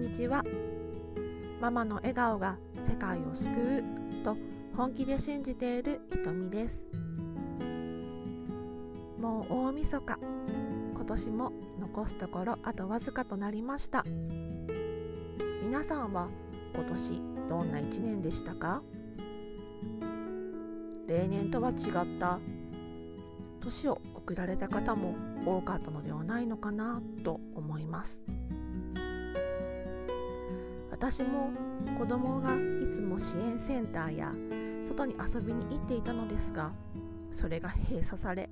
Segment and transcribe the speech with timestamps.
[0.00, 0.42] にちは。
[1.60, 2.56] ママの笑顔が
[2.88, 4.34] 世界を救うと
[4.74, 6.80] 本気で信じているひとみです。
[9.20, 10.18] もう大晦日。
[10.94, 14.06] 今年も残すところあとわずかとなりました。
[15.62, 16.28] 皆さんは
[16.74, 17.20] 今年
[17.50, 18.82] どんな1年でしたか？
[21.08, 22.38] 例年とは違った
[23.60, 25.14] 年を送られた方も
[25.44, 28.18] 多かったのではないのかなと思います。
[31.00, 31.50] 私も
[31.98, 34.32] 子供がいつも支援センターや
[34.86, 36.72] 外に遊びに行っていたのですが
[37.32, 38.50] それが閉鎖され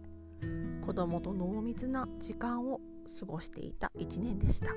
[0.86, 2.80] 子供と濃密な時間を
[3.20, 4.68] 過ごしていた1年でした。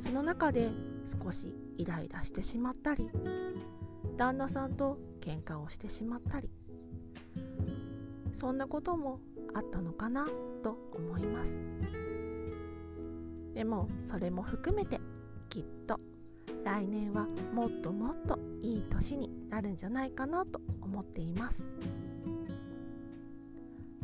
[0.00, 0.68] その中で
[1.22, 3.08] 少しイライラしてしまったり
[4.16, 6.50] 旦那さんと喧嘩をしてしまったり
[8.36, 9.20] そんなことも
[9.54, 10.26] あったのかな
[10.64, 11.56] と思います。
[13.54, 15.00] でもそれも含めて
[15.56, 15.98] きっと。
[16.64, 21.62] 来年はもっともっといい年になるんじゃないかなと思っています。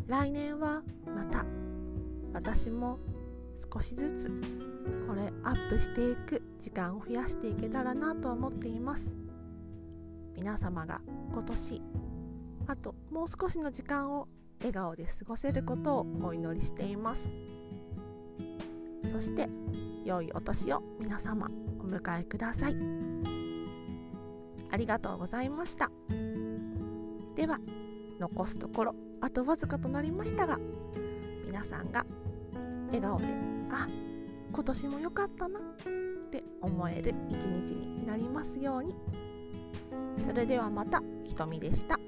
[0.06, 0.82] 来年は
[1.14, 1.44] また
[2.32, 2.98] 私も
[3.70, 4.30] 少しずつ
[5.06, 9.12] これアップしていく時間を増やしていけたらなと思っています。
[10.34, 11.02] 皆様が
[11.34, 11.82] 今年
[12.66, 14.26] あともう少しの時間を
[14.60, 17.28] 笑顔で過ごせることをお祈りしています。
[19.12, 19.50] そして
[20.04, 21.48] 良いお年を皆様
[21.80, 22.76] お迎えください。
[24.70, 25.90] ありがとうございました。
[27.36, 27.58] では
[28.18, 30.58] 残すところあとわずかとなりましたが
[31.46, 32.04] 皆さんが
[32.86, 33.26] 笑顔で
[33.70, 33.86] あ
[34.52, 35.62] 今年も良かったなっ
[36.30, 38.94] て思える一日になりますように。
[40.26, 41.98] それではまたひとみでした。